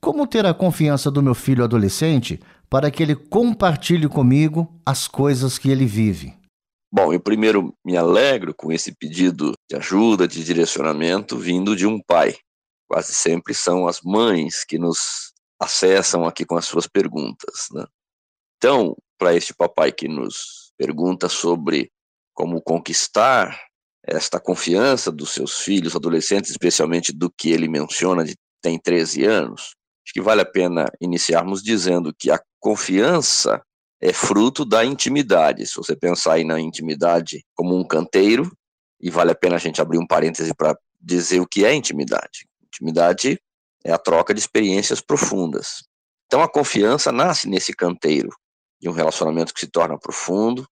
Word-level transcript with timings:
como 0.00 0.26
ter 0.26 0.46
a 0.46 0.54
confiança 0.54 1.10
do 1.10 1.22
meu 1.22 1.34
filho 1.34 1.64
adolescente 1.64 2.40
para 2.70 2.90
que 2.90 3.02
ele 3.02 3.16
compartilhe 3.16 4.08
comigo 4.08 4.80
as 4.84 5.08
coisas 5.08 5.58
que 5.58 5.70
ele 5.70 5.86
vive? 5.86 6.36
Bom, 6.90 7.12
eu 7.12 7.20
primeiro 7.20 7.74
me 7.84 7.96
alegro 7.96 8.54
com 8.54 8.72
esse 8.72 8.94
pedido 8.94 9.52
de 9.70 9.76
ajuda, 9.76 10.26
de 10.26 10.42
direcionamento 10.42 11.36
vindo 11.36 11.76
de 11.76 11.86
um 11.86 12.00
pai. 12.00 12.36
Quase 12.88 13.12
sempre 13.12 13.52
são 13.52 13.86
as 13.86 14.00
mães 14.00 14.64
que 14.64 14.78
nos 14.78 15.32
acessam 15.60 16.24
aqui 16.24 16.46
com 16.46 16.56
as 16.56 16.64
suas 16.64 16.86
perguntas. 16.86 17.66
Né? 17.72 17.84
Então, 18.56 18.96
para 19.18 19.34
este 19.34 19.52
papai 19.52 19.92
que 19.92 20.08
nos 20.08 20.72
pergunta 20.78 21.28
sobre 21.28 21.90
como 22.32 22.62
conquistar 22.62 23.60
esta 24.02 24.40
confiança 24.40 25.10
dos 25.10 25.30
seus 25.30 25.58
filhos 25.58 25.94
adolescentes, 25.94 26.50
especialmente 26.50 27.12
do 27.12 27.28
que 27.30 27.50
ele 27.50 27.68
menciona 27.68 28.24
de 28.24 28.34
tem 28.62 28.78
13 28.78 29.24
anos, 29.24 29.74
acho 30.08 30.14
que 30.14 30.22
vale 30.22 30.40
a 30.40 30.46
pena 30.46 30.90
iniciarmos 30.98 31.62
dizendo 31.62 32.14
que 32.18 32.30
a 32.30 32.40
confiança 32.58 33.62
é 34.00 34.10
fruto 34.10 34.64
da 34.64 34.82
intimidade. 34.82 35.66
Se 35.66 35.76
você 35.76 35.94
pensar 35.94 36.34
aí 36.34 36.44
na 36.44 36.58
intimidade 36.58 37.44
como 37.54 37.76
um 37.76 37.86
canteiro, 37.86 38.50
e 38.98 39.10
vale 39.10 39.32
a 39.32 39.34
pena 39.34 39.56
a 39.56 39.58
gente 39.58 39.82
abrir 39.82 39.98
um 39.98 40.06
parêntese 40.06 40.54
para 40.54 40.74
dizer 40.98 41.40
o 41.40 41.46
que 41.46 41.62
é 41.62 41.74
intimidade. 41.74 42.48
Intimidade 42.66 43.38
é 43.84 43.92
a 43.92 43.98
troca 43.98 44.32
de 44.32 44.40
experiências 44.40 45.02
profundas. 45.02 45.84
Então 46.26 46.42
a 46.42 46.48
confiança 46.48 47.12
nasce 47.12 47.46
nesse 47.46 47.74
canteiro 47.74 48.30
de 48.80 48.88
um 48.88 48.92
relacionamento 48.92 49.52
que 49.52 49.60
se 49.60 49.66
torna 49.66 49.98
profundo, 49.98 50.66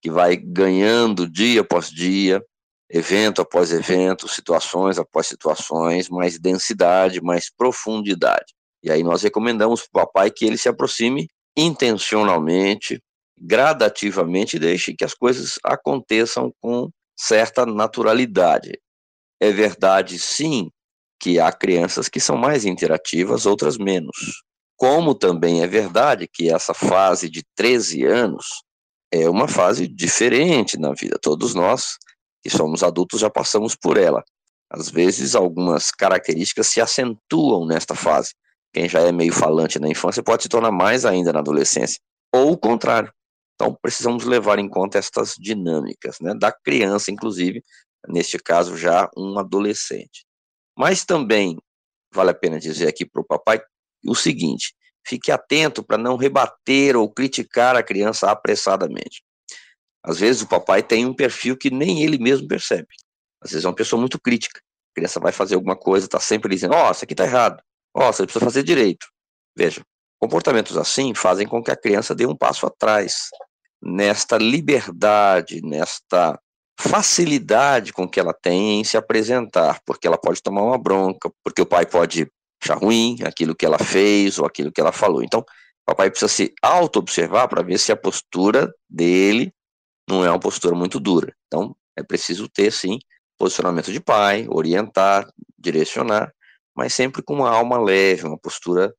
que 0.00 0.10
vai 0.10 0.36
ganhando 0.36 1.28
dia 1.28 1.60
após 1.60 1.90
dia, 1.90 2.42
evento 2.88 3.42
após 3.42 3.72
evento, 3.72 4.26
situações 4.26 4.98
após 4.98 5.26
situações, 5.26 6.08
mais 6.08 6.38
densidade, 6.38 7.20
mais 7.20 7.50
profundidade. 7.54 8.54
E 8.82 8.90
aí 8.90 9.02
nós 9.02 9.22
recomendamos 9.22 9.86
para 9.86 10.02
o 10.02 10.06
papai 10.06 10.30
que 10.30 10.44
ele 10.44 10.56
se 10.56 10.68
aproxime 10.68 11.28
intencionalmente, 11.56 13.02
gradativamente, 13.38 14.56
e 14.56 14.60
deixe 14.60 14.94
que 14.94 15.04
as 15.04 15.14
coisas 15.14 15.58
aconteçam 15.64 16.52
com 16.60 16.90
certa 17.18 17.66
naturalidade. 17.66 18.78
É 19.40 19.50
verdade, 19.50 20.18
sim, 20.18 20.70
que 21.20 21.38
há 21.38 21.52
crianças 21.52 22.08
que 22.08 22.20
são 22.20 22.36
mais 22.36 22.64
interativas, 22.64 23.44
outras 23.44 23.76
menos. 23.76 24.42
Como 24.76 25.14
também 25.14 25.62
é 25.62 25.66
verdade 25.66 26.26
que 26.26 26.50
essa 26.50 26.72
fase 26.72 27.28
de 27.28 27.42
13 27.54 28.04
anos 28.04 28.62
é 29.12 29.28
uma 29.28 29.46
fase 29.46 29.86
diferente 29.86 30.78
na 30.78 30.92
vida. 30.94 31.18
Todos 31.20 31.54
nós 31.54 31.98
que 32.42 32.48
somos 32.48 32.82
adultos 32.82 33.20
já 33.20 33.28
passamos 33.28 33.76
por 33.76 33.98
ela. 33.98 34.24
Às 34.70 34.88
vezes, 34.88 35.34
algumas 35.34 35.90
características 35.90 36.68
se 36.68 36.80
acentuam 36.80 37.66
nesta 37.66 37.94
fase 37.94 38.32
quem 38.72 38.88
já 38.88 39.00
é 39.00 39.12
meio 39.12 39.32
falante 39.32 39.78
na 39.78 39.88
infância 39.88 40.22
pode 40.22 40.42
se 40.42 40.48
tornar 40.48 40.70
mais 40.70 41.04
ainda 41.04 41.32
na 41.32 41.40
adolescência, 41.40 42.00
ou 42.32 42.52
o 42.52 42.58
contrário. 42.58 43.12
Então, 43.54 43.76
precisamos 43.82 44.24
levar 44.24 44.58
em 44.58 44.68
conta 44.68 44.98
estas 44.98 45.34
dinâmicas, 45.38 46.16
né, 46.20 46.34
da 46.34 46.50
criança, 46.50 47.10
inclusive, 47.10 47.62
neste 48.08 48.38
caso, 48.38 48.76
já 48.76 49.10
um 49.16 49.38
adolescente. 49.38 50.24
Mas 50.76 51.04
também 51.04 51.58
vale 52.12 52.30
a 52.30 52.34
pena 52.34 52.58
dizer 52.58 52.88
aqui 52.88 53.04
para 53.04 53.20
o 53.20 53.24
papai 53.24 53.60
o 54.06 54.14
seguinte: 54.14 54.74
fique 55.06 55.30
atento 55.30 55.82
para 55.82 55.98
não 55.98 56.16
rebater 56.16 56.96
ou 56.96 57.10
criticar 57.10 57.76
a 57.76 57.82
criança 57.82 58.30
apressadamente. 58.30 59.22
Às 60.02 60.20
vezes 60.20 60.42
o 60.42 60.48
papai 60.48 60.82
tem 60.82 61.04
um 61.04 61.14
perfil 61.14 61.56
que 61.56 61.70
nem 61.70 62.02
ele 62.02 62.18
mesmo 62.18 62.48
percebe. 62.48 62.88
Às 63.42 63.50
vezes 63.50 63.64
é 63.64 63.68
uma 63.68 63.74
pessoa 63.74 64.00
muito 64.00 64.18
crítica. 64.18 64.58
A 64.92 64.94
criança 64.94 65.20
vai 65.20 65.32
fazer 65.32 65.54
alguma 65.54 65.76
coisa, 65.76 66.06
está 66.06 66.18
sempre 66.18 66.54
dizendo: 66.54 66.74
Ó, 66.74 66.88
oh, 66.88 66.92
isso 66.92 67.04
aqui 67.04 67.12
está 67.12 67.24
errado. 67.24 67.62
Ó, 67.94 68.08
oh, 68.08 68.12
você 68.12 68.24
precisa 68.24 68.44
fazer 68.44 68.62
direito. 68.62 69.06
Veja, 69.56 69.82
comportamentos 70.18 70.76
assim 70.76 71.14
fazem 71.14 71.46
com 71.46 71.62
que 71.62 71.70
a 71.70 71.76
criança 71.76 72.14
dê 72.14 72.26
um 72.26 72.36
passo 72.36 72.66
atrás 72.66 73.28
nesta 73.82 74.36
liberdade, 74.36 75.60
nesta 75.62 76.38
facilidade 76.78 77.92
com 77.92 78.08
que 78.08 78.18
ela 78.18 78.32
tem 78.32 78.80
em 78.80 78.84
se 78.84 78.96
apresentar, 78.96 79.80
porque 79.84 80.06
ela 80.06 80.18
pode 80.18 80.42
tomar 80.42 80.62
uma 80.62 80.78
bronca, 80.78 81.30
porque 81.44 81.60
o 81.60 81.66
pai 81.66 81.84
pode 81.84 82.30
achar 82.62 82.78
ruim 82.78 83.18
aquilo 83.24 83.54
que 83.54 83.66
ela 83.66 83.78
fez 83.78 84.38
ou 84.38 84.46
aquilo 84.46 84.72
que 84.72 84.80
ela 84.80 84.92
falou. 84.92 85.22
Então, 85.22 85.40
o 85.40 85.44
papai 85.86 86.10
precisa 86.10 86.28
se 86.28 86.54
auto-observar 86.62 87.48
para 87.48 87.62
ver 87.62 87.78
se 87.78 87.92
a 87.92 87.96
postura 87.96 88.72
dele 88.88 89.52
não 90.08 90.24
é 90.24 90.30
uma 90.30 90.40
postura 90.40 90.74
muito 90.74 91.00
dura. 91.00 91.34
Então, 91.46 91.74
é 91.96 92.02
preciso 92.02 92.48
ter, 92.48 92.72
sim, 92.72 92.98
posicionamento 93.38 93.92
de 93.92 94.00
pai, 94.00 94.46
orientar, 94.48 95.30
direcionar, 95.58 96.32
mas 96.80 96.94
sempre 96.94 97.22
com 97.22 97.34
uma 97.34 97.50
alma 97.50 97.78
leve, 97.78 98.26
uma 98.26 98.38
postura 98.38 98.94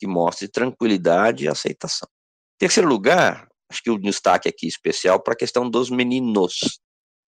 que 0.00 0.06
mostre 0.06 0.48
tranquilidade 0.48 1.44
e 1.44 1.48
aceitação. 1.48 2.08
Em 2.54 2.60
terceiro 2.60 2.88
lugar, 2.88 3.46
acho 3.70 3.82
que 3.82 3.90
o 3.90 3.98
destaque 3.98 4.48
aqui 4.48 4.66
especial 4.66 5.22
para 5.22 5.34
a 5.34 5.36
questão 5.36 5.68
dos 5.68 5.90
meninos. 5.90 6.80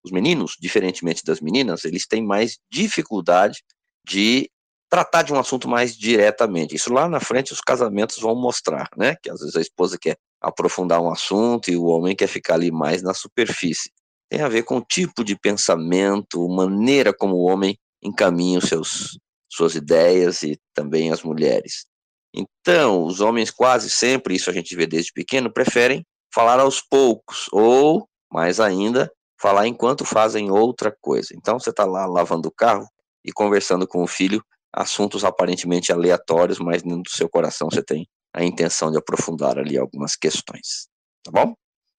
Os 0.02 0.10
meninos, 0.10 0.56
diferentemente 0.58 1.22
das 1.22 1.42
meninas, 1.42 1.84
eles 1.84 2.06
têm 2.06 2.24
mais 2.24 2.56
dificuldade 2.72 3.62
de 4.02 4.50
tratar 4.88 5.24
de 5.24 5.34
um 5.34 5.38
assunto 5.38 5.68
mais 5.68 5.94
diretamente. 5.94 6.74
Isso 6.74 6.90
lá 6.90 7.06
na 7.06 7.20
frente 7.20 7.52
os 7.52 7.60
casamentos 7.60 8.16
vão 8.18 8.34
mostrar, 8.34 8.88
né? 8.96 9.14
Que 9.22 9.30
às 9.30 9.40
vezes 9.40 9.56
a 9.56 9.60
esposa 9.60 9.98
quer 10.00 10.16
aprofundar 10.40 11.02
um 11.02 11.10
assunto 11.10 11.70
e 11.70 11.76
o 11.76 11.84
homem 11.84 12.16
quer 12.16 12.28
ficar 12.28 12.54
ali 12.54 12.70
mais 12.70 13.02
na 13.02 13.12
superfície. 13.12 13.92
Tem 14.30 14.40
a 14.40 14.48
ver 14.48 14.62
com 14.62 14.78
o 14.78 14.82
tipo 14.82 15.22
de 15.22 15.38
pensamento, 15.38 16.48
maneira 16.48 17.12
como 17.12 17.36
o 17.36 17.44
homem 17.44 17.78
encaminha 18.02 18.58
os 18.58 18.70
seus 18.70 19.18
suas 19.48 19.74
ideias 19.74 20.42
e 20.42 20.58
também 20.74 21.10
as 21.10 21.22
mulheres. 21.22 21.86
Então, 22.34 23.04
os 23.04 23.20
homens 23.20 23.50
quase 23.50 23.90
sempre, 23.90 24.34
isso 24.34 24.50
a 24.50 24.52
gente 24.52 24.76
vê 24.76 24.86
desde 24.86 25.12
pequeno, 25.12 25.52
preferem 25.52 26.04
falar 26.32 26.60
aos 26.60 26.80
poucos, 26.80 27.46
ou, 27.52 28.08
mais 28.30 28.60
ainda, 28.60 29.10
falar 29.40 29.66
enquanto 29.66 30.04
fazem 30.04 30.50
outra 30.50 30.94
coisa. 31.00 31.28
Então, 31.34 31.58
você 31.58 31.70
está 31.70 31.84
lá 31.84 32.06
lavando 32.06 32.48
o 32.48 32.52
carro 32.52 32.86
e 33.24 33.32
conversando 33.32 33.86
com 33.86 34.02
o 34.02 34.06
filho, 34.06 34.42
assuntos 34.72 35.24
aparentemente 35.24 35.92
aleatórios, 35.92 36.58
mas 36.58 36.82
dentro 36.82 37.02
do 37.02 37.10
seu 37.10 37.28
coração 37.28 37.68
você 37.70 37.82
tem 37.82 38.06
a 38.34 38.44
intenção 38.44 38.90
de 38.90 38.98
aprofundar 38.98 39.58
ali 39.58 39.78
algumas 39.78 40.14
questões. 40.14 40.88
Tá 41.24 41.30
bom? 41.32 41.54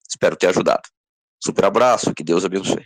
Espero 0.07 0.36
ter 0.36 0.48
ajudado. 0.48 0.84
Super 1.44 1.66
abraço, 1.66 2.13
que 2.13 2.24
Deus 2.24 2.46
abençoe. 2.46 2.86